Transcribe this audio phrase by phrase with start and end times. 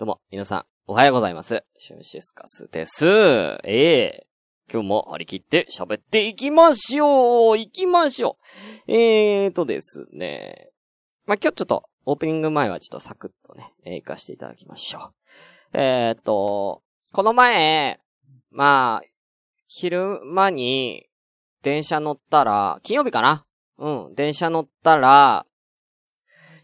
[0.00, 1.62] どうも、皆さん、おはようございます。
[1.76, 3.06] シュンシスカスです。
[3.06, 4.26] ええ
[4.72, 8.38] 今日も張り切って喋っていきましょう行きましょ
[8.88, 10.70] うえーとですね。
[11.26, 15.12] まあ、今日ちょっと、オープニング前はちょっとサクッとね、えー行かせていただきましょ
[15.74, 15.78] う。
[15.78, 16.80] えーと、
[17.12, 18.00] この前、
[18.50, 19.06] まあ、
[19.68, 21.10] 昼間に、
[21.60, 23.44] 電車乗ったら、金曜日かな？
[23.76, 25.44] うん、電車乗ったら、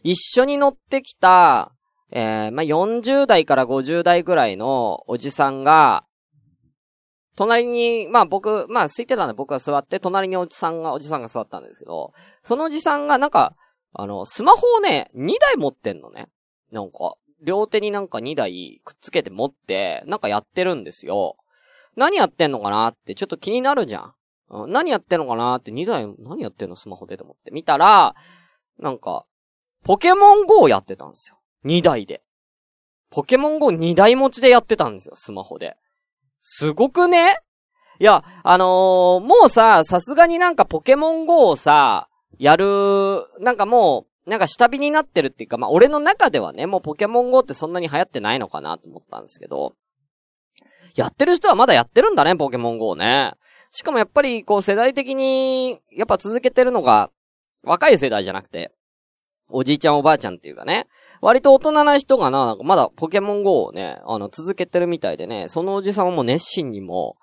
[0.02, 1.75] 一緒に乗ってきた、
[2.10, 6.04] えー、まあ、40代から50代ぐらいのおじさんが、
[7.36, 13.54] 隣に、まあ僕、まあ空いてたんで僕が座って、隣におじさんが、おじさんが座ったんですけど、そのおじさんがなんか、
[13.92, 16.28] あの、スマホをね、2台持ってんのね。
[16.72, 21.36] なんか、両手になんか2台くっつけて持って、なんかやってるんですよ。
[21.96, 24.14] 何やってんのかなってちょっと気になるじゃん。
[24.48, 28.14] うん、何やってんのかなって2台、何やってんのスマホでと思って見たら、
[28.78, 29.24] なんか、
[29.84, 31.38] ポケモン GO やってたんですよ。
[31.64, 32.22] 2台で。
[33.10, 35.76] ポケモン GO2 台持ちでやってたんですよ、スマホで。
[36.40, 37.38] すごくね？
[37.98, 49.74] いや、あのーもうさ、さすがになんかポケモン GO をさ、やる、なんかもう、なんか下火になってるっていうか、まあ、俺の中ではね、もうポケモン GO ってそんなに流行ってないのかなと思ったんですけど、
[50.94, 53.32] やってる人はまだやってるんだね、ポケモン GO ね。
[53.70, 57.10] しかもやっぱり、こう世代的に、やっぱ続けてるのが、
[57.62, 58.72] 若い世代じゃなくて、
[59.48, 60.86] おじいちゃんおばあちゃんっていうかね、
[61.20, 67.16] 割と大人な人がな、なんかまだポケモン GO をね、あの、続けてるみたいでね、そのおじさんはもう熱心にも、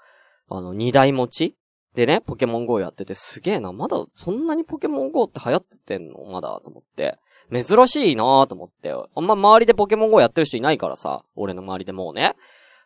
[0.49, 1.55] あの、二台持ち
[1.95, 6.23] でね、ポケモン GO やってて、すげえな、まだそんなにポケモン GO って流行っててんの？
[6.25, 7.17] まだと思って。
[7.51, 8.91] 珍しいなぁと思って。
[8.91, 12.33] あんま周りでポケモン GO やってる人いないからさ、俺の周りでもうね。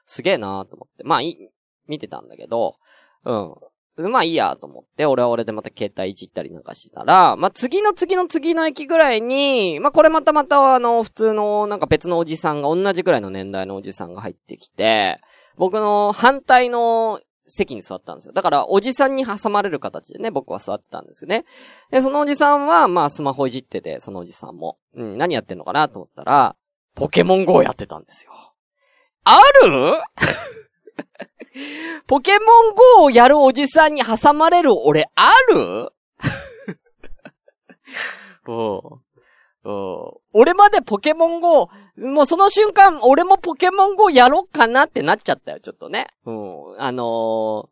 [0.06, 1.04] すげえなぁと思って。
[1.04, 1.38] まあ、い、
[1.88, 2.76] 見てたんだけど、
[3.24, 3.56] うん。
[3.98, 15.20] まあいいやと思って、俺は俺でまた携帯いじったりなんかしてたら、まあ次の次の次の駅ぐらいに、まあこれまたまたあの、普通のなんか別のおじさんが、同じぐらいの年代のおじさんが入ってきて、
[15.58, 18.34] 僕の反対の席に座ったんですよ。
[18.34, 21.46] だから、おじさんに挟まれる形でね、僕は座ったんですよね。
[21.90, 24.78] で、そのおじさんは、まあスマホいじってて、そのおじさんも。
[24.96, 26.56] うん、何やってんのかなと思ったら、
[26.94, 28.32] ポケモン GO やってたんですよ。
[29.24, 30.02] ある？
[32.08, 35.90] ポケモン GO をやるおじさんに挟まれる俺ある？
[38.48, 38.80] うん。
[39.64, 40.12] うん。
[40.34, 46.08] 俺までポケモン GO、もうその瞬間、俺もポケモン GO やろっかなってなっちゃったよ、ちょっとね。
[46.26, 46.82] うん。
[46.82, 47.68] あのー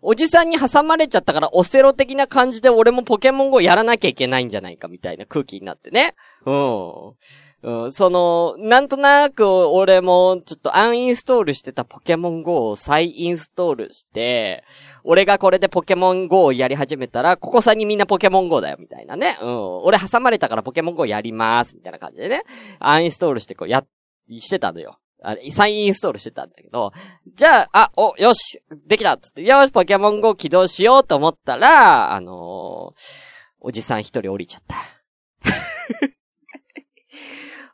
[0.00, 6.14] おじさんに挟まれちゃったから、オセロ的な感じで俺もポケモン GO やらなきゃいけないんじゃないかみたいな空気になってね。
[6.46, 7.14] うん。
[7.62, 14.64] うん、その、なんとなく俺もちょっとアンインストールしてたポケモン GO を再インストールして、
[15.04, 19.36] 俺がこれでポケモン GO をやり始めたら、ここさにみんなポケモン GO だよ、みたいなね。
[19.40, 19.82] うん。
[19.84, 22.42] 俺挟まれたからポケモン GO やります、みたいな感じでね。
[22.80, 23.84] アンインストールしてこう、や、
[24.40, 24.98] してたのよ。
[25.22, 26.92] あれ、再インストールしてたんだけど、
[27.34, 33.32] じゃあ、あ、お、よし、できたっつって、よし、ポケモン GO 起動しようと思ったら、あのー
[33.64, 34.76] おじさん一人降りちゃった。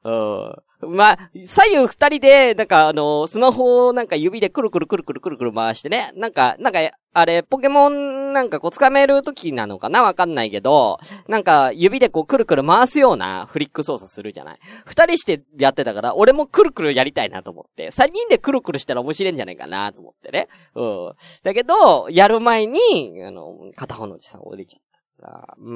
[0.04, 0.54] うん。
[0.94, 6.12] まあ、左右二人で、なんかあのスマホをなんか指でくるくるくるくるくるくる回してね。
[6.14, 6.78] なんか、なんか、
[7.14, 10.03] あれ、ポケモンなんかこう掴める時なのかな？
[10.03, 14.58] わかんないけど、なんか指でこうくるくる回すようなフリック操作するじゃない？
[14.87, 20.47] 二人してやってたから、俺もくるくるやりたいなと思って、三人でくるくるしたら面白いんじゃないかなと思ってね。
[20.76, 21.12] うん。
[21.42, 22.81] だけど、やる前に、
[23.26, 24.82] あの、片方のおじさん降りちゃっ
[25.20, 25.75] たから、うー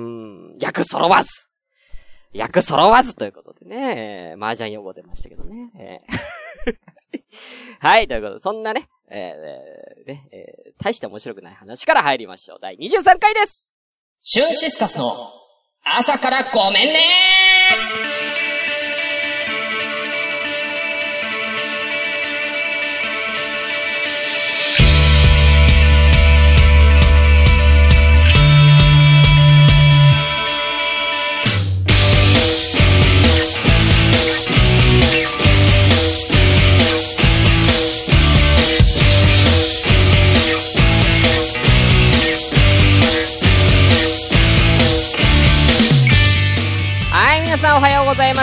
[0.54, 1.48] ん、役揃わず
[2.32, 6.02] 役揃わずということでね、麻雀用語出ましたけどね。
[7.80, 12.58] はい、ということで、そんなね、えーえーねえー大して面白くない話から入りましょう。
[12.60, 13.70] 第23回です
[14.20, 15.14] シュンシスカスの
[15.84, 17.61] 朝からごめんねー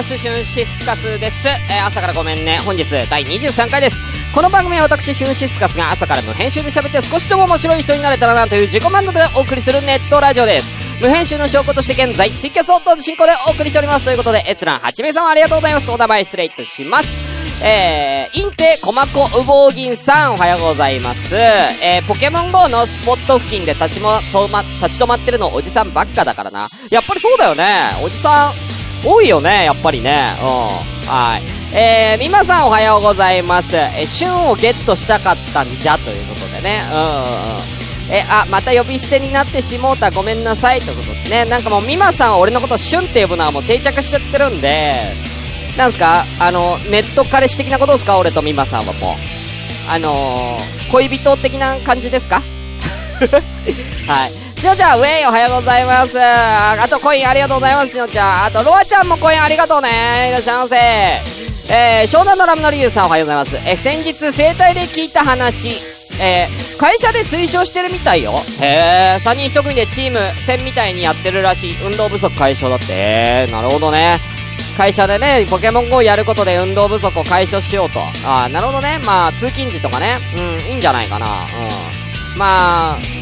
[0.09, 0.17] ようございます。
[0.17, 1.47] シュンシスカスです。
[1.47, 2.59] えー朝からごめんね。
[2.59, 4.01] 本日第23回です。
[4.33, 10.69] この番組は私、シュンシスカスが朝から無編集で喋って少しでも面白い人になれたらなという自己満足でお送りするネットラジオです。
[11.01, 14.05] 無編集の証拠として現在、ツイキャスを同時進行でお送りしております。
[14.05, 15.91] ということで、閲覧8名様ありがとうございます。
[15.91, 17.21] お名前失礼いたします。
[17.61, 21.35] えー、インテコマコウボウギンさん、おはようございます。
[21.35, 26.67] えー、ポケモン GO のスポット付近で立ちも、とま、立ち止まってるのおじさんばっかだからな。
[26.89, 27.95] やっぱりそうだよね。
[28.01, 30.33] おじさん、多いよね、やっぱりね。
[30.41, 31.09] うん。
[31.09, 31.41] はい。
[31.75, 33.75] えー、みまさんおはようございます。
[33.75, 36.81] えー、旬をゲットしたかったんじゃ、ということでね。
[36.91, 37.19] うんうんうん。
[38.11, 41.45] え、あ、また呼び捨てになってしもうたごめんなさい、ということでね。
[41.45, 45.13] なんかもう、みまさんは俺のこと旬って呼ぶのはもう定着しちゃってるんで、
[45.77, 46.25] なんすか？
[46.39, 48.17] あの、ネット彼氏的なことですか？
[48.17, 49.15] 俺とみまさんはもう。
[49.91, 52.41] あのー、恋人的な感じですか？
[54.07, 54.31] はい。
[54.59, 56.19] しのちゃん、ウェイおはようございます。
[56.19, 58.43] あとコインありがとうございます、しのちゃん。
[58.47, 60.27] あと、ロアちゃんもコインありがとうね。
[60.27, 60.75] いらっしゃいませ。
[61.73, 63.55] えー、湘南のラムのリュウさんおはようございます。
[63.65, 65.69] え、先日生体で聞いた話、
[66.19, 68.33] えー、会社で推奨してるみたいよ。
[68.59, 71.81] へー、3人1組でチーム戦みたいにやってるらしい。
[71.81, 72.93] 運動不足解消だって。
[72.93, 74.19] へー、なるほどね。
[74.75, 78.01] 会社でね、ポケモン GO やることで運動不足を解消しようと。
[78.25, 78.99] あー、なるほどね。
[79.05, 80.17] まあ、通勤時とかね。
[80.35, 81.47] うん、いいんじゃないかな。
[82.33, 82.37] うん。
[82.37, 83.18] まあ、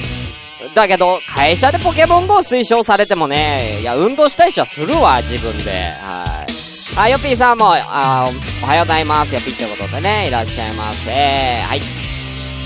[0.74, 5.72] だけど、会社でポケモン GO 推奨されてもね、いや、運動したい人はするわ、自分で。
[6.02, 7.00] はい。
[7.00, 8.32] あ、ヨピーさんも、あ
[8.64, 9.34] おはようございます。
[9.34, 11.12] ヨッピーってことでね、いらっしゃいませ。
[11.12, 11.82] はい。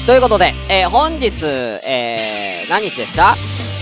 [0.06, 1.46] ということで、えー、本日、
[1.88, 3.36] えー、何日でした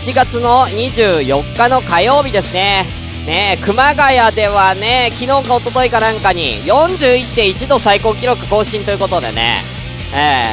[0.04, 2.86] ?7 月の24日の火曜日ですね。
[3.26, 9.58] ね熊谷ではね、昨日か一昨日かなんかに41.1度最高記録更新ということでね、
[10.16, 10.46] え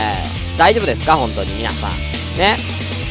[0.54, 1.16] ー、大丈夫ですか？
[1.16, 1.90] 本当に皆さん。
[2.38, 2.56] ね。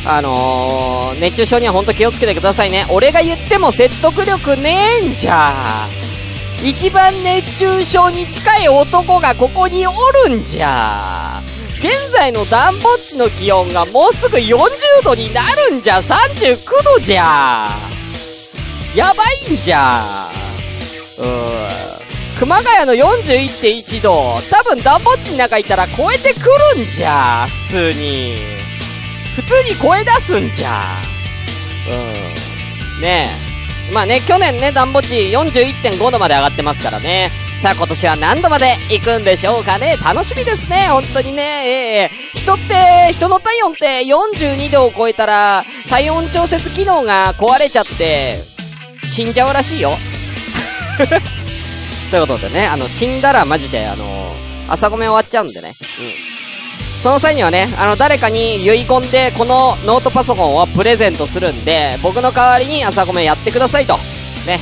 [0.07, 2.85] あのー、熱中症には本当気をつけてくださいね。
[2.89, 5.87] 俺が言っても説得力ねえんじゃ
[6.63, 9.91] 一番熱中症に近い男がここにお
[10.27, 11.41] るんじゃ。
[11.79, 14.57] 現在のダンボッチの気温がもうすぐ40
[15.03, 15.99] 度になるんじゃ。
[15.99, 17.69] 39度じゃ。
[18.95, 20.29] やばいんじゃ。
[21.17, 21.95] うーん。
[22.39, 27.47] 熊谷の41.1度、多分ダンボッチの中いたら超えてくるんじゃ。
[27.67, 28.54] 普通に。
[29.35, 31.01] 普通に超え出すんじゃ。
[31.91, 33.01] うん。
[33.01, 33.29] ね
[33.89, 33.93] え。
[33.93, 37.31] まあね、去年ね、暖房値41.5度まで上がってますからね。
[37.59, 39.97] さあ今年は何度まで行くんでしょうかね。
[39.97, 41.41] 楽しみですね、本当にね。
[41.41, 48.39] ええー、人って、人の体温って42度を超えたら、体温調節機能が壊れちゃって、
[49.05, 49.97] 死んじゃうらしいよ。
[52.11, 54.35] ということでね、あの、死んだらマジで、あの
[54.67, 55.73] 朝ごめ終わっちゃうんでね。
[55.99, 56.34] うん。
[57.05, 63.97] その際にはね、あの、誰かに遺言でこのノートパソコンをプレゼントするんで、僕の代わりに朝ごめやってくださいと。
[64.47, 64.59] ね。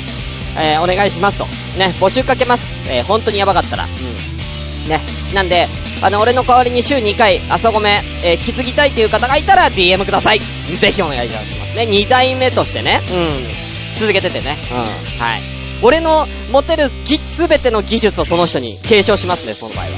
[0.58, 1.46] えー、お願いしますと。
[1.80, 2.86] ね、募集かけます。
[2.92, 3.86] えー、本当にやばかったら。
[3.86, 4.90] うん。
[4.90, 5.00] ね。
[5.34, 5.70] なんで、
[6.02, 10.40] あの、俺の代わりに週2回朝ごめ、えー、気づきたいという方がいたら DM ください。
[10.82, 11.84] ぜひお願いしますね。
[11.84, 13.00] 2代目としてね。
[13.10, 13.98] うん。
[13.98, 14.58] 続けててね。
[14.70, 14.78] うん。
[14.78, 15.42] はい。
[15.82, 19.96] 俺の持てるぎ、すべての技術をその人に継承しますね、その場合はね。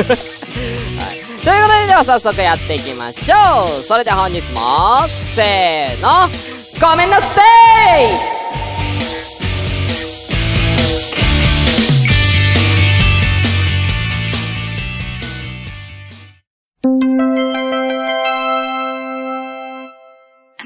[0.00, 0.36] はい。
[1.46, 5.06] ということで、では早速やっていきましょうそれでは本日も、
[5.36, 6.28] せーの、
[6.80, 7.40] ごめんなさ
[8.00, 8.36] い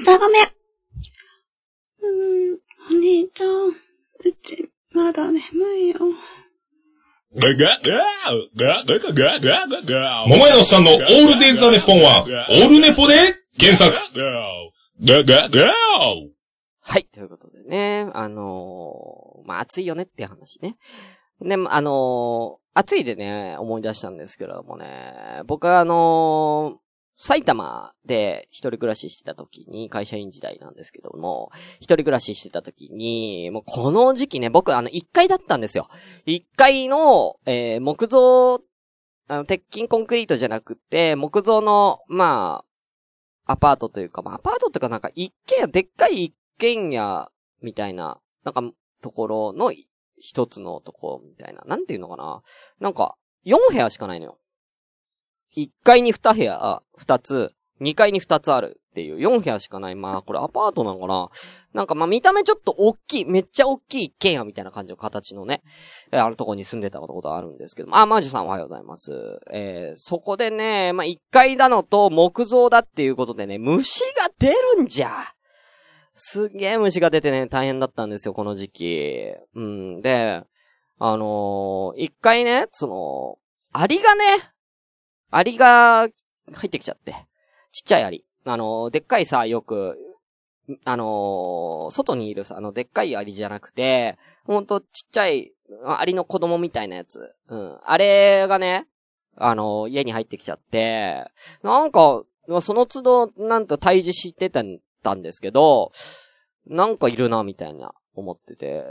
[0.03, 0.47] 朝ごめん。
[0.47, 3.73] うーん、お兄ちゃん、う
[4.43, 5.39] ち、まだ眠
[5.77, 5.99] いよ。
[10.27, 13.15] 桃屋のさんのオールデイズ・ザ・ネッポンは、オールネポで
[13.57, 13.97] 検索。
[16.81, 20.75] はい、ということでね、あのー、まあ、暑いよねって話ね。
[21.39, 26.79] で、あのー、暑いでね、思い出したんですけれどもね、僕はあの、
[27.23, 35.87] 埼玉で一人暮らししてた時に、会社員時代なんですけども、一人暮らししてた時に、もうこの時期ね、僕あの一階だったんですよ。
[36.25, 38.55] 一階の、えー、木造、
[39.27, 42.63] あの、鉄筋コンクリートじゃなくて、木造の、ま
[43.45, 48.63] あ、アパートというか、まあ、アパートというかなんか一軒家、でっかい一軒家みたいな、なんか、
[49.03, 49.71] ところの
[50.17, 51.61] 一つのところみたいな。
[51.67, 52.41] なんていうのかな
[52.79, 54.39] なんか、4部屋しかないのよ。
[55.55, 59.95] 1階に2部屋、あ2つ、2階に2つあるっていう4部屋しかない。
[59.95, 61.29] まあ、これアパートなのかな
[61.73, 65.61] なんかまあ見た目ちょっと大きい、めっちゃ大きい一軒家みたいな感じの形のね、
[66.11, 69.39] えー、あるとこに住んでたことあるんですけどあ、マージュさんおはようございます。
[69.51, 75.11] えー、そこでね、まあ1階だのと木造だっていうことでね、虫が出るんじゃ
[76.13, 79.31] すげえ虫が出てね、大変だったんですよ、この時期。
[79.55, 80.43] うん、で、
[80.99, 83.37] あのー、一回ね、その、
[83.73, 84.51] アリがね、
[85.31, 86.11] アリが入
[86.67, 87.13] ってきちゃって。
[87.71, 88.25] ちっちゃいアリ。
[88.45, 89.97] あの、でっかいさ、よく、
[90.85, 95.53] あの外にいるさ、あの、でっかいアリじゃなくて、ほんとちっちゃい、
[95.85, 97.35] アリの子供みたいなやつ。
[97.47, 97.77] うん。
[97.83, 98.87] あれがね、
[99.37, 101.25] あの家に入ってきちゃって、
[101.63, 102.23] なんか、
[102.61, 105.91] その都度、なんと退治してたんですけど、
[106.67, 108.83] なんかいるな、みたいな、思ってて。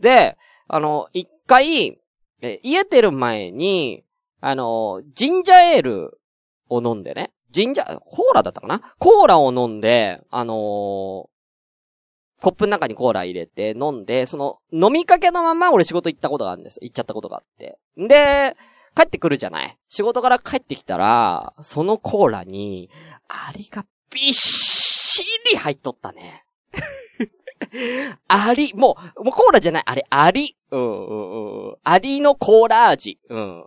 [0.00, 0.36] で、
[0.66, 2.00] あの、一回、
[2.40, 4.04] え、家出る前に、
[4.46, 6.20] あの、ジンジャーエール
[6.68, 7.32] を飲んでね。
[7.50, 8.80] ジンジャー、コーラだったかな？
[8.98, 10.56] コーラを飲んで、あのー
[12.42, 16.80] コップの中にコーラ入れて飲んで、その、飲みかけのまま俺仕事行ったことがあるんですよ。
[16.82, 17.78] 行っちゃったことがあって。
[17.96, 18.54] で、
[18.94, 19.78] 帰ってくるじゃない？
[19.88, 22.90] 仕事から帰ってきたら、そのコーラに、
[23.28, 26.44] アリがびっしり入っとったね。
[28.28, 30.54] アリ、もう、もうコーラじゃない、あれ、アリ。
[30.70, 31.76] うん、うん、うん。
[31.82, 33.18] アリのコーラ味。
[33.30, 33.64] うん。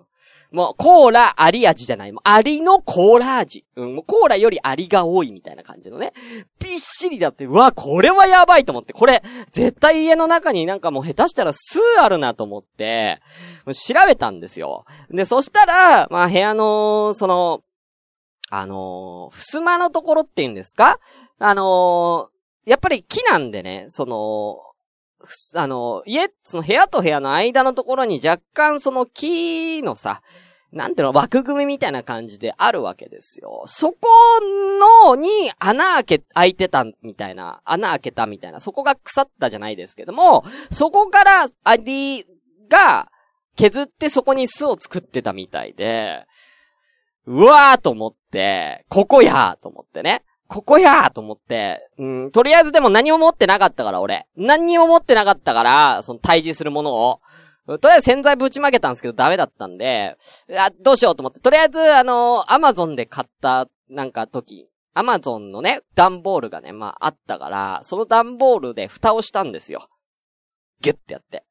[0.52, 2.12] もう、コーラ、アリ味じゃない。
[2.12, 3.66] もう、アリのコーラ味。
[3.76, 6.14] うん、もう、コーラよりアリが多いみたいな感じのね。
[6.60, 8.94] びっしりだって、うわ、これはやばいと思って。
[8.94, 13.20] これ、絶対家の中になんかもう下手したら数あるなと思って、
[13.66, 14.86] もう調べたんですよ。
[15.10, 17.62] で、そしたら、まあ、部屋の、その、
[18.50, 21.00] あのー、襖のところって言うんですか？
[21.40, 22.38] あのー
[22.70, 24.58] やっぱり木なんでね、その、
[25.56, 30.22] あの、家、その部屋と部屋の間のところに若干その木のさ、
[30.72, 33.64] なんていうの、枠組みみたいな感じであるわけですよ。
[33.68, 33.98] そこ
[35.06, 42.26] の、に穴開け、開いてたみたいな、穴開けたみたいな、そこが腐ったじゃないですけども、そこからアリ
[42.70, 43.10] が
[43.56, 46.26] 削ってそこに巣を作ってたみたいで、
[47.26, 50.24] うわーと思って、ここやーと思ってね。
[50.48, 54.28] ここやーと思って、うん、とりあえずでも何も持ってなかったから、俺。
[54.36, 57.22] 何にも持ってなかったから、その退治するものを。
[57.68, 60.16] とりあえず洗剤ぶちまけたんですけどダメだったんで、
[60.58, 61.42] あ、どうしようと思って。
[61.42, 69.90] とりあえず、あのアマゾンで買った、なんか時、アマゾンのね、段ボールがね、まああったから、その段ボールで蓋をしたんですよ。
[70.82, 71.44] ギュッてやって。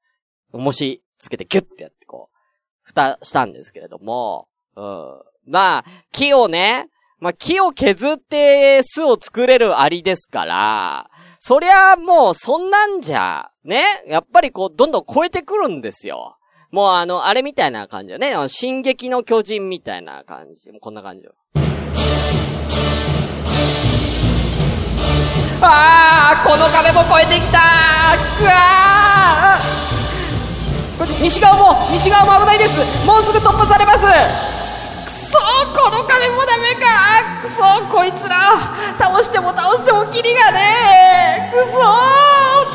[0.53, 2.37] 重しつけてギュッてやって、こう、
[2.83, 5.23] 蓋したんですけれども、うん。
[5.47, 6.89] まあ、木をね、
[7.19, 16.37] まあ、木を削って巣を作れるアリですから、そりゃもうそんなんじゃ、ね、やっぱりこう、どんどん超えてくるんですよ。
[16.71, 18.35] もうあの、あれみたいな感じよね。
[18.49, 20.71] 進撃の巨人みたいな感じ。
[20.79, 21.33] こんな感じよ。
[25.63, 34.56] あこの壁も越えてきたーくわーこれ西側も、西側も危ないですもうすぐ突破されます
[35.07, 37.41] くそこの壁もダメか。
[37.41, 38.37] くそこいつら。
[38.99, 41.83] 倒しても倒してもキリがねーくそー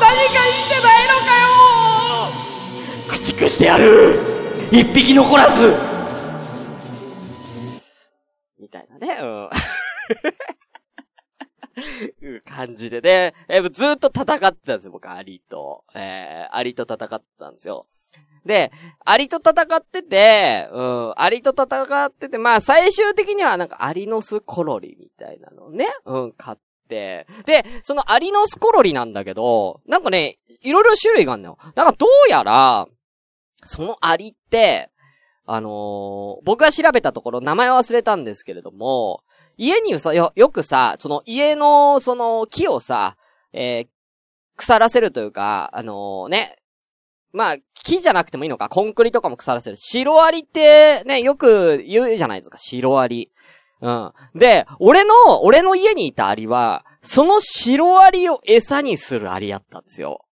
[0.00, 2.32] 言ってないのかよ。
[3.08, 4.18] 駆逐してやる。
[4.72, 5.76] 一匹残らず。
[8.58, 9.50] みたいなね、うん。
[12.46, 15.84] 感じでね、えずっと戦ってたんですよ、僕、アリと。
[15.94, 17.86] えー、アリと戦ってたんですよ。
[18.44, 18.72] で、
[19.04, 26.58] アリと戦ってて、うん、アリと戦ってて、まあ最終的にはなんかアリノスコロリみたいなのね、うん、買っ
[26.88, 27.26] て。
[27.46, 31.58] で、そのアリノスコロリなんだけど、なんかね、いろいろ種類があるのよ。
[31.74, 32.86] だかどうやら、
[33.64, 34.90] そのアリって、
[35.44, 39.22] あのー僕が調べたところ名前忘れたんですけれども、
[39.56, 43.16] 家にさ、よ、よくさ、その家の、その木をさ、
[43.52, 43.88] えー
[44.54, 46.54] 腐らせるというか、あのね、
[47.32, 49.76] まあ、木じゃなくてもいいのか、コンクリとかも腐らせる。
[49.76, 53.32] シロアリって、ね、よく言うじゃないですか、シロアリ。
[53.80, 54.12] うん。
[54.34, 60.24] で、俺の、俺の家にいたアリは、そのシロアリを餌にするアリやったんですよ。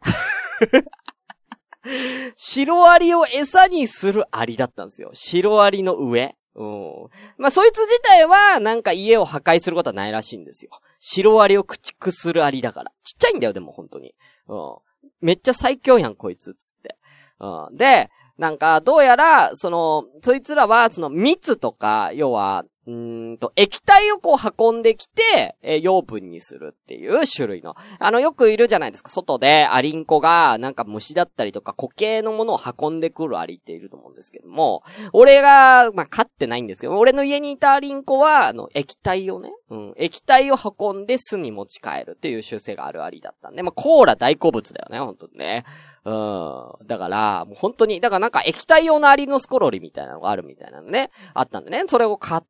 [2.34, 5.10] シロアリを餌にするアリだったんですよ。
[5.12, 6.36] シロアリの上。
[6.54, 7.08] うん。
[7.36, 10.70] まあ、そいつ自体は、なんか家を破壊することはないらしいんですよ。
[11.00, 12.92] シロアリを駆逐するアリだから。
[13.02, 14.14] ちっちゃいんだよ、でも本当に。
[14.48, 14.76] うん。
[15.20, 16.96] めっちゃ最強やん、こいつ、つって。
[17.40, 17.76] うん。
[17.76, 22.64] で、なんか、どうやら、その、そいつらは、その、密とか、要は、
[23.38, 27.74] と、液体をこう運んできて、えー養分にするっていう種類の。
[27.98, 29.10] あの、よくいるじゃないですか。
[29.10, 45.64] 外でアリンコが、なんか虫だったりとか固形のものを運んでくるアリっていると思うんですけども、俺が、まあ、飼ってないんですけど、俺の家にいたアリンコは、あの、液体をね、うん、液体を運んで巣に持ち帰るっていう習性があるアリだったんで、まあ、コーラ大好物だよね、本当にね。
[46.04, 46.86] うん。
[46.86, 52.42] だから、もう本当に、だからなんか液体用のアリのスコロリみたいなのがあるみたいなのね、あったんでね、それを買っ、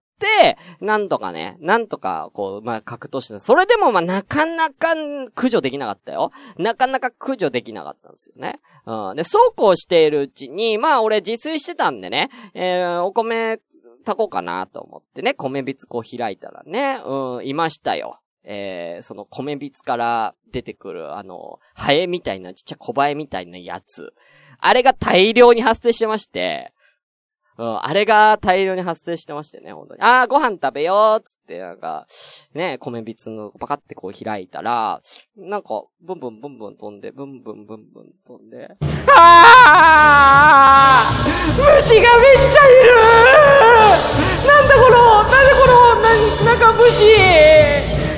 [0.80, 4.94] なんとかね、なんとか、こう、まあ、格闘して、それでもまあ、なかなか
[5.34, 6.30] 駆除できなかったよ。
[6.58, 8.60] なかなか駆除できなかったんですよね。
[8.86, 9.16] うん。
[9.16, 13.58] で、そうこうしているうちに、まあ、俺自炊してたんでね、えー、お米、
[14.04, 18.20] 炊こうかなと思ってね、米びつこう開いたらね、うん、いましたよ。
[18.46, 24.12] えー、その米びつから出てくる、あの、ハエみたいな、ちっちゃい小バエみたいなやつ。
[24.58, 26.74] あれが大量に発生してまして、
[27.56, 30.00] うん、あれが大量に発生してましてね、本当に。
[30.02, 32.04] あー、ご飯食べようっつって、なんか、
[32.52, 35.00] ね、米びつのパカってこう開いたら、
[35.36, 38.76] なんか、ブンブンブンブン飛んで、ブンブンブンブン飛んで、
[39.16, 41.62] あー！
[41.76, 42.90] 虫がめっちゃいる！
[44.48, 46.10] なんだこの、なんだこの、な、
[46.44, 47.06] なんか虫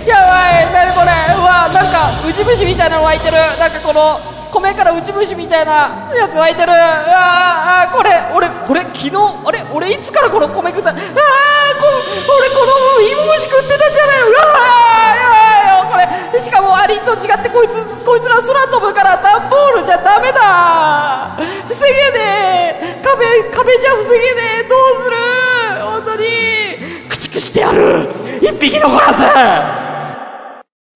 [0.08, 1.12] やばい、なにこれ？
[1.36, 3.36] うわ、なんか、ウジ虫みたいなの湧いてる。
[3.58, 4.18] なんかこの、
[4.56, 6.72] 米からウジ虫みたいなやつ湧いてる。
[6.72, 10.90] あーあ、これ、俺、これ昨日、あれ俺いつからこの米食った？
[10.90, 11.04] あーこ、
[12.38, 14.22] 俺このイモムシ食ってたじゃない。
[14.22, 14.44] うわー
[15.76, 16.40] やばいよ、これ。
[16.40, 21.36] しかもアリと違ってこいつ、こいつら空飛ぶから段ボールじゃダメだ。
[21.68, 23.00] 防げねえ。
[23.04, 24.68] 壁、壁じゃ防げねえ。
[24.68, 25.16] どうする？
[25.84, 26.26] 本当に。
[27.08, 28.08] 駆逐してやる。
[28.40, 29.22] 一匹残らず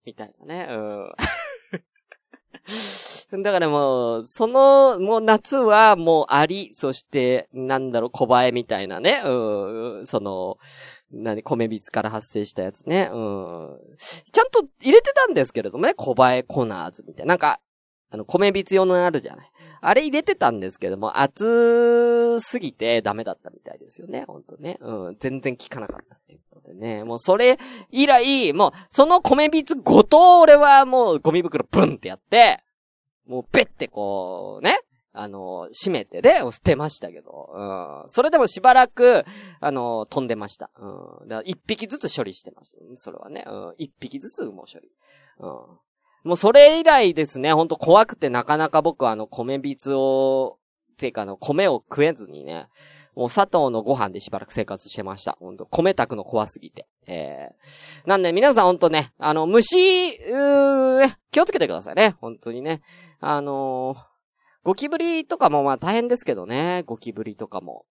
[0.07, 1.13] みたいなね、うん。
[3.33, 10.59] だからもう、その、もう夏はもうアリ、そして、なんだろう、小バエみたいなね、うん、その、
[11.13, 13.79] 何、米びつから発生したやつね、うん。
[14.33, 17.31] ちゃんと入れてたんですけれどもね、小バエコナーズみたいな。
[17.31, 17.61] なんか、
[18.13, 19.51] あの、米びつ用のあるじゃない。
[19.81, 24.79] あれ入れてたんですけども、熱すぎてダメだったみたいですよね、ほんとね。
[24.81, 27.05] うん、全然効かなかったっていうことでね。
[27.05, 27.59] もうそれ
[27.91, 32.65] 以来、もう、その米びつごと俺はもうゴミ袋ブンってやって、
[33.31, 34.81] もうペッてこう、ね。
[35.13, 38.09] あの、閉めてで、捨てましたけど、うん。
[38.09, 39.25] それでもしばらく、
[39.61, 40.71] あの、飛んでました。
[40.79, 41.29] うん。
[41.29, 43.45] だ一匹ずつ処理してました、それはね。
[43.47, 43.75] うん。
[43.79, 44.89] 一匹ずつもう処理。
[45.39, 45.49] うん。
[46.23, 50.59] もうそれ以来ですね、ほんと怖くてなかなか僕はあの、米びつを、
[50.97, 52.69] ていうかあの、米を食えずにね、
[53.15, 55.37] もう砂糖のご飯でしばらく生活してました。
[55.41, 56.87] ほんと、米炊くの怖すぎて。
[57.07, 58.09] えー。
[58.09, 62.17] なんで皆さんほんとね、あの、虫、うー気をつけてくださいね。
[62.21, 62.83] 本当にね。
[63.21, 64.11] あのー
[64.63, 66.83] ゴキブリとかもまあ大変ですけどね。
[66.85, 67.87] ゴキブリとかも。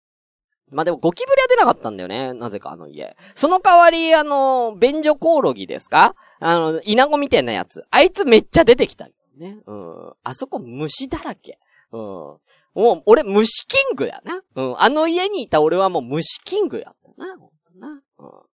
[0.70, 2.32] まあでもゴキブリは出なかったんだよね。
[2.34, 3.18] なぜかあの家。
[3.34, 6.14] その代わり、あの、便所コオロギですか？
[6.40, 7.84] あの、イナゴみたいなやつ。
[7.90, 9.58] あいつめっちゃ出てきたね。
[9.66, 10.14] うん。
[10.24, 11.58] あそこ虫だらけ。
[11.91, 12.01] うん。
[12.01, 12.39] も
[12.75, 14.41] う、俺虫キングやな。
[14.56, 14.82] うん。
[14.82, 17.38] あの家にいた俺はもう虫キングやったな。
[17.38, 17.89] ほんとな。
[17.89, 18.49] うん。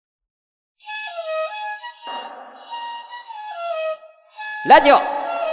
[4.69, 4.97] ラジオ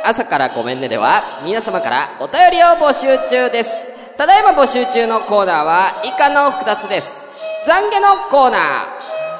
[0.05, 3.91] 朝からごめんねでは、皆様からお便りを募集中です。
[4.17, 7.27] ただいま募集中のコーナーは以下の二つです。
[7.65, 8.98] 懺悔のコーナー。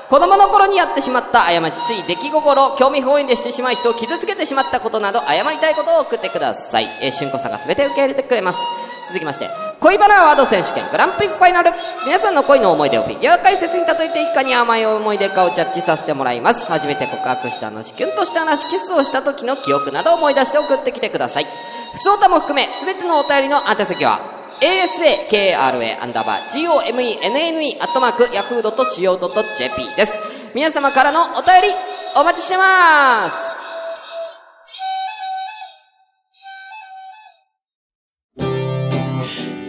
[0.10, 6.89] 子供の頃にやってしまった過ち、つい出来心、興味本位でしてしまい人を傷つけてしまったことなど、謝りたいことを送ってください。
[7.02, 8.60] えー、しゅんこさんが全て受け入れてくれます。
[9.06, 11.72] 続きまして、恋バナワード選手権グランプリファイナル。
[12.08, 16.65] 皆さんの恋の思い出をフィギュア解説に例えていかに甘い思い出かをジャッジさせてもらいます。
[16.72, 21.48] 初めて告白した話、キュンとした話、キスをした時の記憶などを思い出して送ってきてください。
[21.93, 30.19] 不相談も含め、すべてのお便りの宛先は、asakra アンダーバー gomenne アットマーク yahoo.co.jp です。
[30.56, 31.76] 皆様からのお便り
[32.17, 33.60] お待ちしてます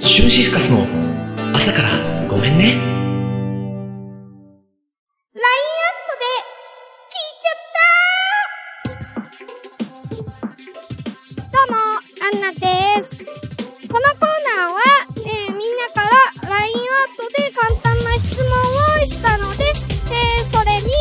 [0.07, 0.87] シュンシスカスの
[1.55, 1.91] 朝から
[2.29, 2.75] ごめんね。
[2.75, 2.81] LINE
[5.87, 6.25] アットで
[7.07, 7.69] 聞いちゃっ
[11.37, 11.77] たどうも、
[12.27, 13.40] アンナです。
[15.81, 20.93] ーナーは、えーみんなから LINE アットで簡単な質問をしたので、えーそれに、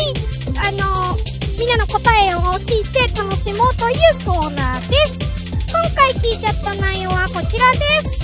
[0.58, 1.18] あの
[1.58, 5.20] みんなの答えを聞いて楽しもうというコーナーです。
[5.68, 8.20] 今回聞いちゃった内容はこちらです。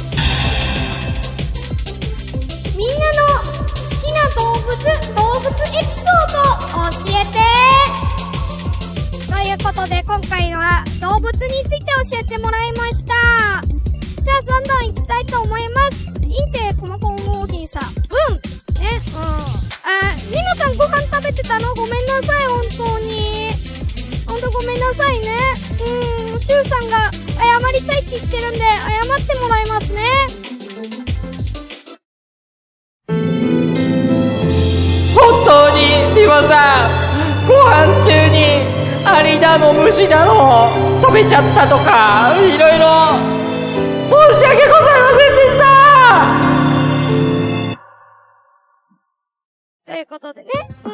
[2.77, 3.55] みんなの好
[4.01, 4.75] きな動物、
[5.15, 6.37] 動物エピソード
[6.79, 7.37] を教えて
[9.27, 13.13] ということで今回は動物について教えてもらいました。
[14.23, 16.04] じゃあどんどん行きたいと思います。
[21.47, 21.73] たの？
[21.75, 23.51] ごめんなさい、本当に。
[24.27, 25.29] ほんとごめんなさいね。
[26.33, 28.65] うん、シュウさんが謝りたいって言ってるんで謝
[29.03, 30.01] ってもらいますね。
[35.13, 38.65] 本当に、リワさん、ご飯中に、
[39.05, 42.87] アリだの虫だの、食べちゃったとか、いろいろ、
[44.09, 45.63] 申し訳ございませんでした
[49.85, 50.49] ということでね。
[50.85, 50.91] うん。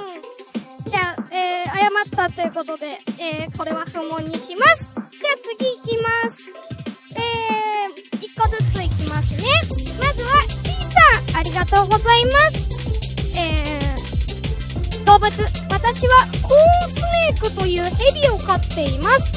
[0.91, 4.91] じゃあ、えー、謝ったということで、えー、これは不問にします。
[4.93, 6.51] じゃあ次行きます。
[7.15, 9.43] えー、一個ずつ行きますね。
[9.97, 12.69] まずは、C さん、ありがとうございます。
[13.37, 15.31] えー、動物、
[15.69, 19.31] 私はコーンスネークというヘビを飼っています。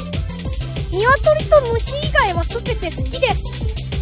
[0.91, 3.43] 鶏と虫以外は全て好きです。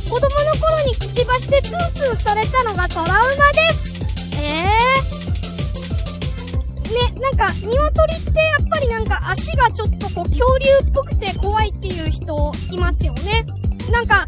[0.09, 3.93] 子供の頃にくちばしでツンツンされたのがトラウマです。
[4.41, 5.32] えー。
[6.83, 13.45] ね、なんか、鶏ってやっぱりなんか足がちょっとこう恐竜っぽくて怖いっていう人いますよね。
[13.91, 14.25] なんか、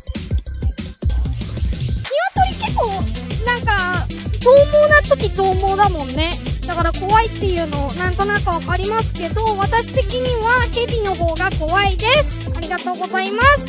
[2.46, 3.02] 鶏結構、
[3.46, 4.08] なんか、
[4.40, 6.38] 獰猛な時獰猛だもんね。
[6.68, 12.52] だから怖いっていうのなんとなくわかりますけど、私的にはヘビの方が怖いです。
[12.56, 13.68] ありがとうございます。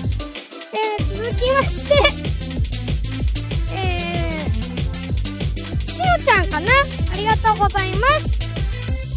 [0.73, 1.95] えー、続きまして、
[3.75, 6.67] えー、しおちゃんかな
[7.13, 8.46] ありがとうございます。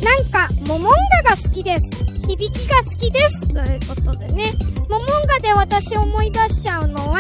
[0.04, 1.90] なんか、モモンガが好きです。
[2.28, 3.48] 響きが好きです。
[3.54, 4.54] ということでね。
[4.90, 7.20] モモンガで私思い出しちゃうのは、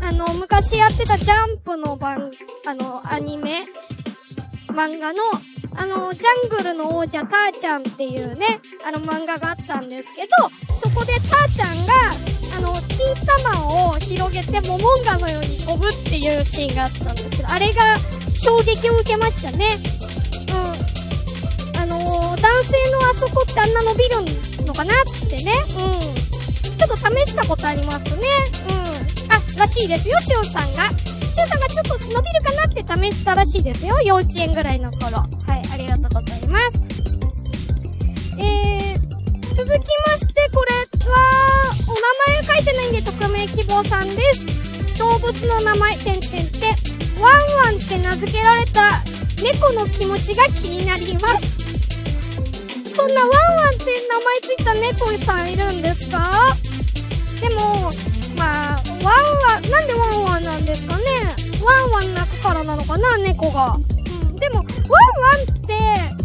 [0.00, 2.30] あの、昔やってたジャンプの番、
[2.66, 3.66] あの、アニメ
[4.72, 5.22] 漫画の、
[5.76, 10.28] あの、ジャングルの王者ターちゃんっていうね、あの漫画があったんですけど、
[10.76, 11.92] そこでターちゃんが、
[12.56, 13.14] あの、金
[13.54, 17.96] 玉を広げてモモンガのように飛ぶっていうシーンがあったんですけど、あれが
[18.34, 19.78] 衝撃を受けましたね。
[20.48, 21.01] うん。
[22.02, 25.52] あのー、男性のあそこってあんな伸びるのかなっつってね。
[25.68, 26.76] うん。
[26.76, 28.26] ちょっと試したことありますね。
[28.68, 29.32] うん。
[29.32, 30.88] あ、らしいですよ、しゅんさんが。
[30.88, 34.00] しゅんさんがちょっと伸びるかなって試したらしいですよ。
[34.04, 35.18] 幼稚園ぐらいの頃。
[35.18, 36.72] はい、ありがとうございます。
[38.38, 40.74] えー、続きまして、これ
[41.08, 41.16] は、
[41.86, 42.00] お名
[42.42, 44.98] 前書いてないんで、匿名希望さんです。
[44.98, 46.66] 動物の名前、てんてんて、
[47.20, 49.04] ワンワンって名付けられた
[49.40, 51.61] 猫の気持ちが気になります。
[52.94, 56.54] そんなワンワンって名前ついた猫さんいるんですか？
[57.40, 57.90] でも、
[58.36, 61.04] まあ、ワンワン、なんでワンワンなんですかね？
[61.62, 63.76] ワンワン鳴くからなのかな猫が。
[63.76, 64.36] うん。
[64.36, 64.68] でも、ワンワ
[65.38, 65.72] ンって、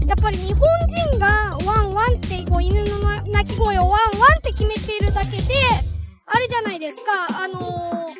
[0.07, 0.61] やっぱり日本
[1.11, 3.99] 人がワンワンって、こう犬のな鳴き声をワンワン
[4.39, 5.43] って決めているだけで、
[6.25, 8.17] あれじゃないですか、あのー、外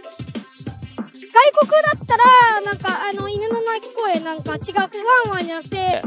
[1.60, 4.84] 国だったら、なんか、あの、犬の鳴き声なんか違く、ワ
[5.28, 6.02] ンワンじゃなくて、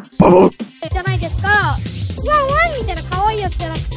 [0.91, 1.77] じゃないですか。
[2.29, 3.97] ワンワンみたいな可愛いやつじゃなくて、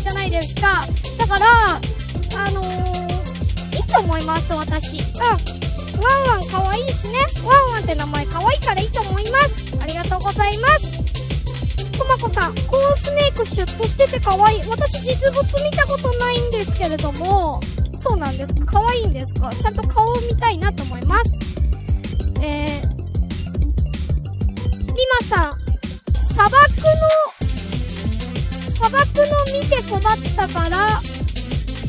[0.00, 0.86] じゃないですか。
[1.18, 1.46] だから、
[1.76, 4.98] あのー、いいと思います、私。
[4.98, 5.02] うん。
[6.02, 7.18] ワンワン可愛いしね。
[7.44, 9.64] ワンワンって名前可愛いからいいと思います。
[9.80, 10.90] ありがとうございます。
[11.98, 14.62] とまこさん、コーンスネークシュッとしてて可愛い。
[14.68, 17.60] 私実物見たことないんですけれども、
[17.98, 19.50] そうなんですか可愛いんですか？
[19.54, 21.36] ちゃんと顔を見たいなと思います。
[22.40, 22.88] えー、
[24.86, 25.61] リマさん、
[26.32, 27.46] 砂漠の、
[28.70, 30.00] 砂漠の見て育っ
[30.34, 31.00] たから、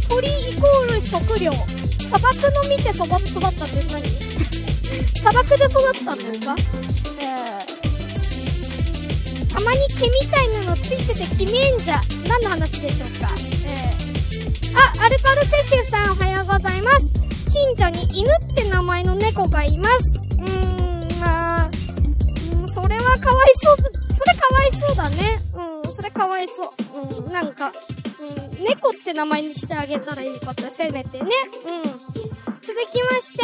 [0.10, 1.51] 鳥イコール食料。
[1.99, 4.03] 砂漠の見て育ったって何？
[5.17, 6.56] 砂漠で育ったんですか？
[7.19, 12.01] えー、たまに毛みたいなのついててきめんじゃ。
[12.27, 13.29] 何の話でしょうか？
[13.65, 17.08] えー、あ、アルカルセシュさんおはようございます。
[17.51, 20.21] 近所に犬って名前の猫がいます。
[20.39, 21.71] うーん、まあ、
[22.73, 23.77] それはかわいそう。
[24.43, 25.41] かわいそうだね。
[25.86, 27.25] うん、それかわいそう。
[27.25, 27.71] うん、なんか、
[28.19, 31.29] うん、猫って名前にしてあげたらいいこと、せめてね。
[31.65, 31.84] うん。
[31.84, 32.01] 続
[32.91, 33.43] きまして、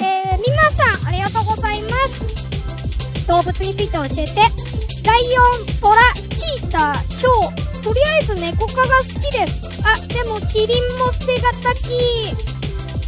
[0.00, 3.26] えー、みまさん、ありがとうございます。
[3.26, 4.76] 動物について教えて。
[5.04, 6.02] ライオン、トラ、
[6.36, 7.82] チーター、ヒョウ。
[7.82, 9.60] とりあえず猫科が好きです。
[9.84, 12.56] あ、でもキリンも捨てがたき。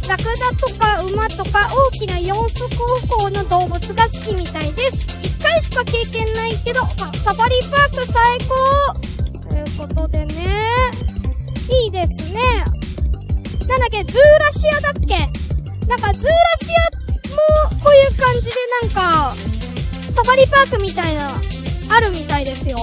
[0.09, 5.05] ラクダとか馬とか大きな四足歩行の動物が好きみたいです。
[5.21, 6.87] 一回しか経験ないけど、あ
[7.23, 10.65] サファリパーク最高ということでね。
[11.83, 12.41] いいですね。
[13.67, 15.15] なんだっけ、ズーラシアだっけ？
[15.85, 16.71] なんかズーラシ
[17.69, 19.35] アもこういう感じでなんか、
[20.11, 21.39] サファリパークみたいな、
[21.89, 22.77] あるみたいですよ。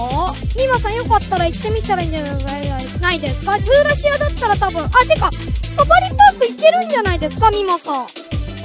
[0.55, 3.57] ミマさんよかったら行ってみたらいいんじゃないですか？
[3.59, 7.49] ズーラシアだったら多分、あ、てか、サファリパーク行けるんじゃないですか？
[7.51, 8.07] ミマさん。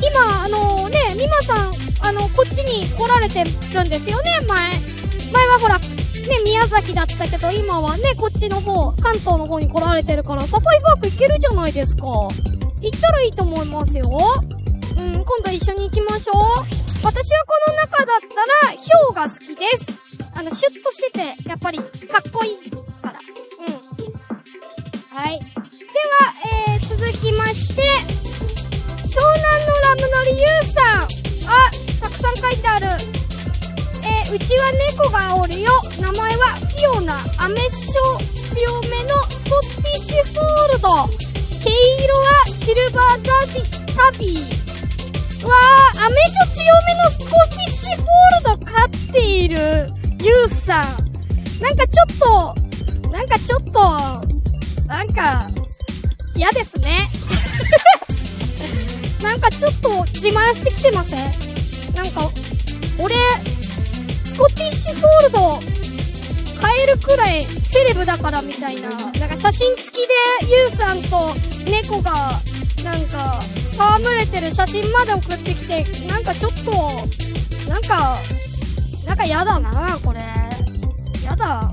[0.03, 3.51] 今、あのね、ミマさん、あの、こっちに来られてる
[3.85, 4.81] んですよね、前。
[5.33, 5.87] 前はほら、ね、
[6.45, 12.03] 宮崎だったけど、今はね、こっちの方、関東の方に来られてるから、サファリパーク行けるじゃないですか。
[12.03, 14.11] 行ったらいいと思いますよ。
[14.99, 16.37] うん、今度一緒に行きましょう。
[17.05, 20.02] 私はこの中だったら、ヒョウが好きです。
[20.35, 22.71] あの、シュッとしてて、やっぱり、かっこいい
[23.03, 23.21] から。
[23.61, 23.75] うん。
[25.15, 25.39] はい。
[25.39, 26.35] では、
[26.69, 27.83] えー、続きまして、
[29.07, 31.09] 湘南のラムノリユーさん。
[31.49, 32.87] あ、たくさん書いてある。
[34.03, 35.71] えー、うちは猫がおるよ。
[36.01, 37.23] 名前はフィオナ。
[37.37, 41.09] アメッショ強めのスコッティッシュフォールド。
[41.63, 43.61] 毛色はシルバーダビ、
[43.95, 45.47] タビー。
[45.47, 51.13] わー、アメショ強めのスコティッシュフォールド飼っているユウさん。
[51.61, 52.19] なんかちょっ
[53.03, 55.51] と、なんかちょっと、なんか、
[56.37, 57.11] 嫌ですね。
[59.21, 61.33] なんかちょっと自慢してきてません
[61.95, 62.31] なんか、
[62.99, 63.15] 俺、
[64.25, 65.63] スコティッシュフォールド、
[66.61, 68.91] 買えるくらいセレブだからみたいな。
[68.91, 69.93] なんか写真付き
[70.41, 72.41] でユウさんと猫が、
[72.85, 73.43] なんか、
[73.77, 77.09] 戯れてる写真まで送ってきて、なんかちょっと、
[77.69, 78.19] なんか、
[79.07, 80.21] なんかやだな、これ。
[81.25, 81.73] やだ。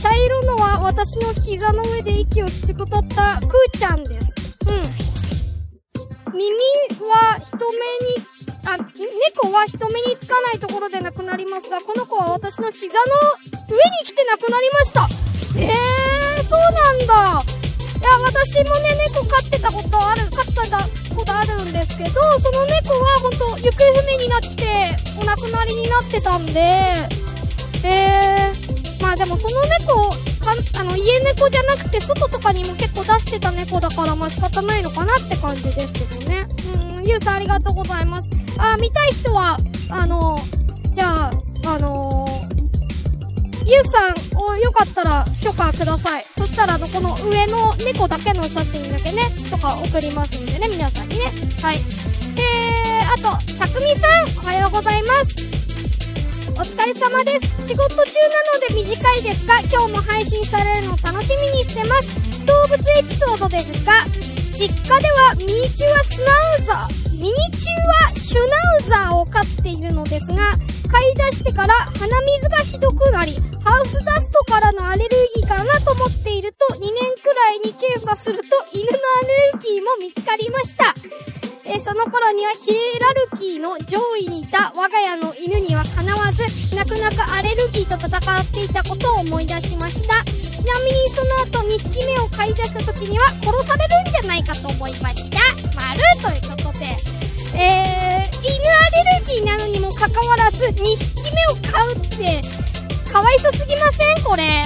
[0.00, 4.56] 茶色のは私の膝の上で息をきくとったクーちゃんです。
[4.66, 6.32] うん。
[6.32, 6.50] 耳
[7.08, 8.26] は人目に、
[8.64, 13.00] あ、猫は人目につかないところで亡くなりますが、この子は私の膝の
[13.68, 15.08] 上に来て亡くなりました。
[15.56, 16.60] えー、そう
[17.08, 17.55] なんだ。
[17.98, 20.78] いや、私もね、猫飼ってたことある、飼ってた
[21.14, 26.60] ことあるんですけど、その猫はほんと行方不明になって、お亡くなりになってたんで、
[27.84, 30.10] えー、まあでもその猫、
[30.44, 36.46] かあの、家猫じゃなくて外とかにも結構出してた猫だから、まあ仕方ないのかなって感じですけどね。
[36.90, 38.30] うん、ゆうさんありがとうございます。
[38.58, 40.38] あ、見たい人は、あの、
[40.92, 41.30] じゃあ、
[41.66, 42.26] あの
[43.66, 46.26] ゆうさんをよかったら許可ください。
[46.36, 51.26] そしたら、あの、この上の猫だけの写真だけね、とか送りますんでね、皆さんにね。
[51.62, 51.76] はい。
[52.36, 55.36] えー、あと、たくみさん、おはようございます。
[56.50, 57.68] お疲れ様です。
[57.68, 58.04] 仕事中な
[58.54, 62.08] ので短いですが、今日も配信されるのを楽しみにしてます。
[62.44, 63.92] 動物エピソードですが、
[64.58, 78.92] 実家ではミニチュアスナウザー、ミニチュアシュナウザーを飼っているのですが、飼い出してから鼻水がひどくなり、ハウスダストからのアレルギーかなと思っていると、2年くらいに検査すると犬のア
[79.26, 80.94] レルギーも見つかりました。
[81.68, 86.44] えその頃にはヒエラルキーの上位にいた我が家の犬にはかなわず、
[86.74, 90.24] 泣く泣くアレルギーと戦っていたことを思い出しました。
[90.24, 95.38] ちなみにその後2匹目を飼い出した時には殺されるんじゃないかと思いました。
[95.74, 96.86] 丸ということで。
[97.58, 99.65] えー、犬アレルギーなの
[100.76, 102.42] 2匹目を飼うって、
[103.12, 104.24] かわいそすぎません？
[104.24, 104.64] これ。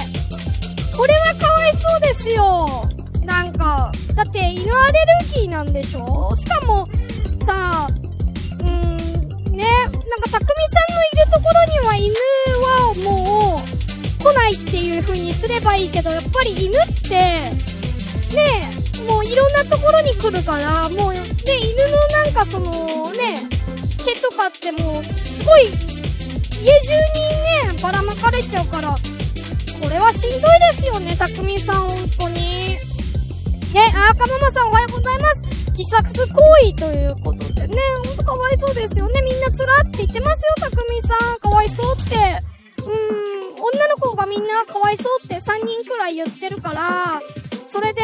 [0.95, 2.89] これはかわいそうですよ。
[3.23, 4.93] なんか、だって犬アレ
[5.23, 6.35] ルギーなんでしょ？
[6.35, 6.87] しかも、
[7.45, 12.13] さあ、うーん、ね、なんかたくみさんのいるところには犬
[12.61, 17.51] はもう、来ないっていう風にすればいいけど、やっぱり犬って、ね
[19.07, 23.47] もういろんなところに来るから、もう、ね、犬のなんかその、ね、
[23.97, 25.71] 毛とかってもう、すごい、
[26.63, 26.93] 家中
[27.65, 32.77] にね、ばらまかれちゃうから、これはしんどいですよね、たくみさん、本当に。
[33.73, 35.43] ね、あーかママさんおはようございます。
[35.71, 39.21] 自殺行為ということでね、ほんとかわいそうですよね。
[39.23, 41.39] みんなつらって言ってますよ、たくみさん。
[41.39, 42.15] かわいそうって。
[42.77, 42.89] うーん、
[43.55, 47.21] 女の子がみんなかわいそうって3人くらい言ってるから、
[47.67, 48.01] それで、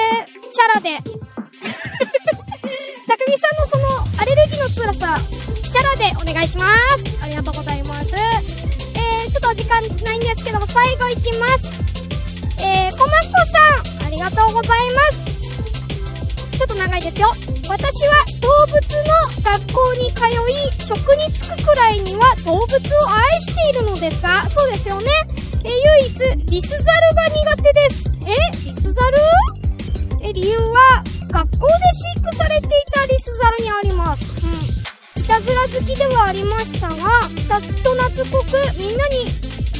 [0.49, 0.97] チャラで。
[3.07, 3.85] たくみさんのその、
[4.19, 5.19] アレルギーの辛さ、
[5.69, 6.65] チャラでお願いしま
[6.97, 7.03] す。
[7.21, 8.07] ありがとうございます。
[8.15, 11.71] えー、ちょっとお時間ないんですけども、最後いきます。
[12.59, 13.33] えー、こまっこ
[13.93, 15.25] さん、ありがとうございます。
[16.57, 17.29] ちょっと長いですよ。
[17.69, 25.11] 私は動物の学校に通い、職に就くくらいには動物を愛しているのですが、そうですよね。
[25.63, 26.83] えー唯一、リスザル
[27.15, 28.17] が苦手です。
[28.25, 28.27] え
[28.65, 29.17] リスザル？
[30.23, 31.73] え、理由は、学校で
[32.15, 34.16] 飼育されていたリスザルにあります。
[35.27, 36.95] いたずら好きではありましたが、
[37.49, 39.27] た人懐っこくみんなに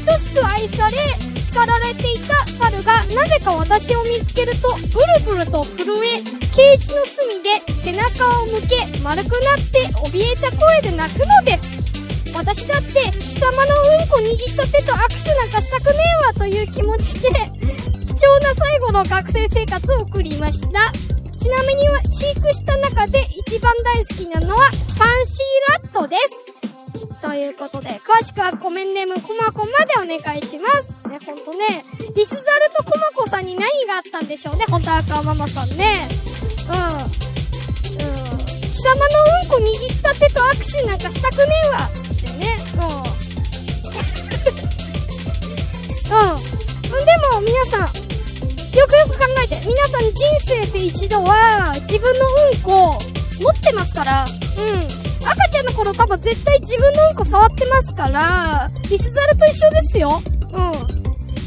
[0.06, 0.98] 等しく愛され、
[1.40, 5.00] 叱られていた猿が、なぜか私を見つけると、ブ
[5.32, 6.22] ルブルと震え、
[6.54, 11.72] ケージの隅で背中を向け、丸くなって怯えた声で泣くのです。
[12.34, 21.17] 私だって、貴様のうんこ握った手と握手なんかしたくねえわという気持ちで、貴重な最後の学生生活を送りました。
[21.38, 24.76] ちなみには、飼育した中で一番大好きなのは、ファ
[25.22, 26.44] ンシーラットです。
[27.22, 30.90] ということで、詳しくはコメンネームコマコまでお願いします。
[31.08, 32.44] ね、ほんとね、リスザル
[32.76, 36.08] とコマコさんに何があったんでしょうね、ほんと赤ママさんね。
[36.70, 36.74] うん。
[36.74, 37.10] うん。
[37.10, 37.18] 貴
[38.82, 39.02] 様の
[39.44, 42.58] うんこ握った手と握手なんかしたくねえわってね。
[42.74, 42.82] うん。
[46.92, 47.06] うん。
[47.06, 47.92] でも、皆さん、
[48.78, 50.14] よくよく考えて、皆さん人
[50.46, 53.00] 生で一度は、自分のうんこ、
[53.40, 54.88] 持ってますから、うん。
[55.28, 60.22] 赤ちゃんの頃多分絶対自分のうんこ触ってますから、リスザルと一緒ですよ。
[60.24, 60.72] うん。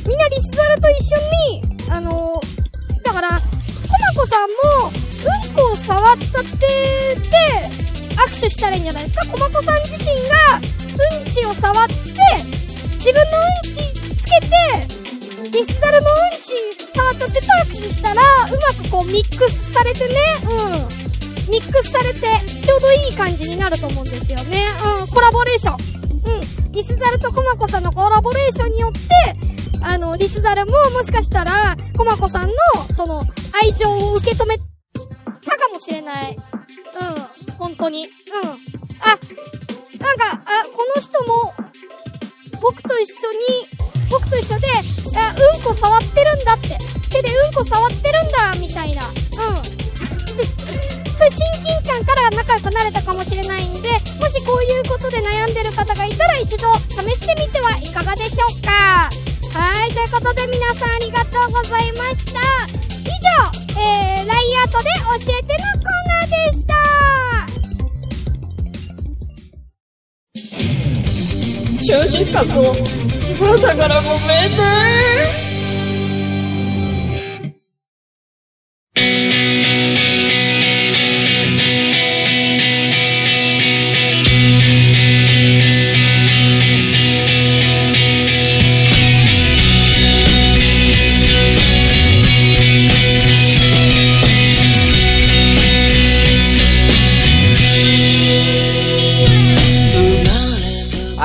[0.08, 1.18] みんなリスザルと一緒
[1.52, 2.40] に、あの
[3.04, 4.48] だから、コマコさん
[4.82, 7.16] も、うんこを触った手で、
[8.16, 9.26] 握手したらいいんじゃないですか？
[9.26, 10.60] コマコさん自身が、
[11.20, 11.94] うんちを触って、
[12.96, 14.99] 自分のうんちつけて、
[15.52, 16.52] リスザルのうんち
[16.94, 20.46] 触った手と握手したら、うまくこうミックスされてね、う
[20.96, 21.50] ん。
[21.50, 22.20] ミックスされて、
[22.64, 24.66] ちょうどいい感じになると思うんですよね。
[25.00, 25.76] うん、コラボレーション。
[25.76, 29.00] うん、リスザルとコマコさんのコラボレーションによって、
[29.82, 32.54] あの、リスザルももしかしたら、コマコさんの、
[32.94, 33.24] その、
[33.60, 34.62] 愛情を受け止めた
[35.56, 36.36] かもしれない。
[36.36, 38.06] うん、本当に。
[38.06, 38.10] うん。
[38.50, 38.54] あ、
[39.98, 41.54] なんか、あ、この人も、
[42.60, 43.79] 僕と一緒に、
[44.10, 44.66] 僕と一緒で、
[45.16, 46.76] あ、うんこ触ってるんだって。
[47.10, 49.06] 手でうんこ触ってるんだ、みたいな。
[49.06, 49.14] うん。
[51.14, 59.10] そういう親近感から仲良くなれたかもしれないんで、もしこういうことで悩んでる方がいたら一度試してみてはいかがでしょうか
[59.52, 62.40] はい、ということで皆さんありがとうございました。
[63.04, 63.28] 以上、
[63.80, 64.88] えー、ライアートで
[65.26, 66.74] 教えてのコーナーでした。
[71.90, 72.52] シュンシスカス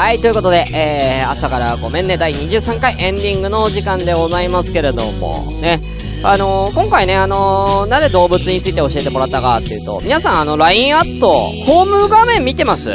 [0.05, 5.81] はい、ということで、えー、朝からごめんね、第23回エンディングのお時間でございますけれども、ね、
[6.23, 12.91] あのー、今回ね、あのー、なぜ動物について教えてもらったかっていうと、皆さんあの、LINE アット、ホーム画面見てます？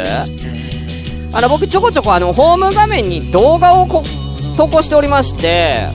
[1.32, 4.04] あの、僕ちょこちょこあの、ホーム画面に動画をこ
[4.56, 5.88] 投稿しておりまして、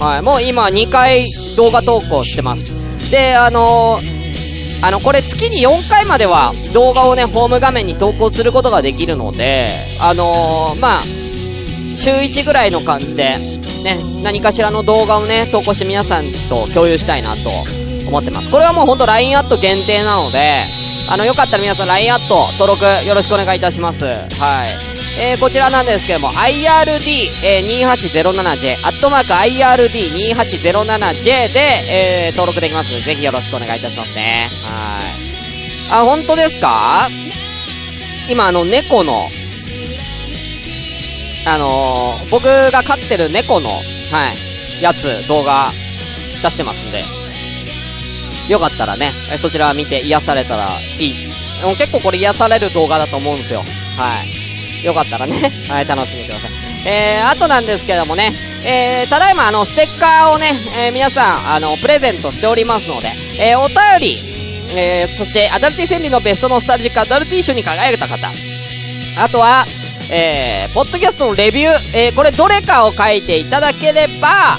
[0.00, 2.72] はい、もう今2回動画投稿してます。
[3.10, 4.11] で、あのー、
[4.82, 11.02] あの、これ月に4回までは動画をね、ホーム画面に投稿することができるので、あのー、まあ、
[11.94, 13.38] 週1ぐらいの感じで、
[13.84, 17.50] ね、何かしらの動画をね、投稿して皆さんと共有したいなと
[18.08, 18.50] 思ってます。
[18.50, 20.64] これはもうほんと LINE アット限定なので、
[21.08, 24.04] あの、よかったら皆さん LINE アット登録よろしくお願いいたします。
[24.04, 24.20] は
[24.88, 24.91] い。
[25.18, 34.48] えー、こちらなんですけども、IRD2807J、アットマーク IRD2807J で、えー、登録できます、ぜひよろしくお願いいたしますね。
[34.62, 35.02] はい。
[35.92, 37.08] あ、本当ですか？
[38.28, 39.28] 今あの、猫の、
[41.44, 43.82] あのー、僕が飼ってる猫の、は
[44.80, 45.70] い、やつ、動画、
[46.42, 47.04] 出してますんで、
[48.48, 51.14] よかったらね、そちら見て癒されたらいい。
[51.62, 53.62] もう結構これ癒される動画だと思うんですよ。
[53.96, 54.41] はい。
[54.82, 56.50] よかったらね、 はい、楽しんでください。
[56.84, 64.18] えー、あとなんですけどもね、えー、ただいまあの、ステッカーをね、えー、皆さん、あの、プレゼントしておりますので、えー、お便り、
[64.74, 68.32] えー、そして、アダルティ戦利のベストノスタルジックアダルティ賞に輝いた方、
[69.16, 69.66] あとは、
[70.10, 74.58] えー、ポッドキャストのレビュー、えー、これどれかを書いていただければ、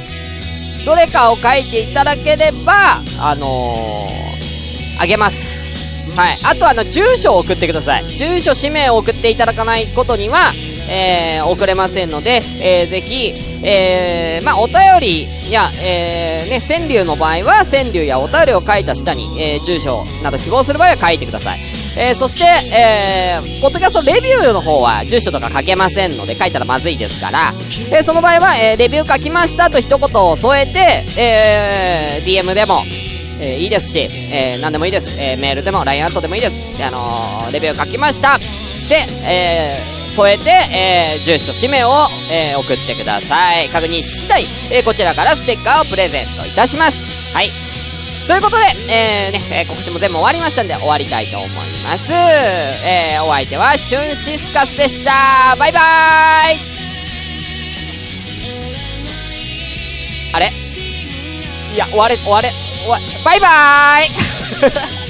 [0.86, 5.63] どれかを書いていただければ、あのー、あげます。
[6.16, 6.38] はい。
[6.44, 8.18] あとあの、住所を送ってください。
[8.18, 10.54] 住所、氏名を送っていただかないことには、
[10.90, 21.60] えー、送れませんので、えー、ぜひ、えー、まあ、お便りや、えー、ね、川柳の場合は、川柳やお便りを書いた下に、えー、住所など希望する場合は書いてください。
[21.96, 27.54] えー、そして、えー、ポッドキャストレビューの方は、住所とか書けませんので、書いたらまずいですから、
[27.90, 32.84] えー、その場合は、えー、レビュー書きましたと一言を添えて、えー、DM でも、
[33.44, 35.14] えー、いいですし、えー、何でもいいです。
[35.20, 36.56] えー、メールでも、LINE アットでもいいです。
[36.78, 38.38] で、あのー、レビュー書きました。
[38.38, 38.46] で、
[39.26, 43.70] えー、添えて、えー、住所、氏名を、えー、送ってください。
[43.70, 47.06] 確認次第、えー、こちらからステッカーをプレゼントいたします。
[47.34, 47.52] はい。
[48.28, 51.50] ということで、えー、ね、えー、告知も全部終わりましたんで、終わりたいと思い
[51.84, 52.14] ます。
[52.14, 55.56] えー、お相手は、シュンシスカスでした。
[55.58, 56.60] バイバーイ
[60.32, 60.52] あれ？
[61.74, 62.52] いや、終われ、終われ、
[62.88, 65.03] バイバーイ。